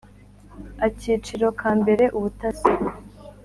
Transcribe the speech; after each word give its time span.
Akiciro 0.85 1.47
ka 1.59 1.71
mbere 1.79 2.03
Ubutasi 2.17 2.71